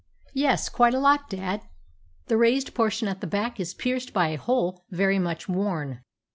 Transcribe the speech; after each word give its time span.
"Yes, 0.33 0.67
quite 0.67 0.95
a 0.95 0.99
lot, 0.99 1.29
dad. 1.29 1.61
The 2.25 2.35
raised 2.35 2.73
portion 2.73 3.07
at 3.07 3.21
the 3.21 3.27
back 3.27 3.59
is 3.59 3.75
pierced 3.75 4.13
by 4.13 4.29
a 4.29 4.35
hole 4.35 4.83
very 4.89 5.19
much 5.19 5.47
worn." 5.47 6.01